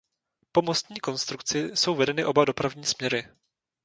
Po 0.51 0.61
mostní 0.61 0.99
konstrukci 0.99 1.69
jsou 1.73 1.95
vedeny 1.95 2.25
oba 2.25 2.45
dopravní 2.45 2.83
směry. 2.85 3.25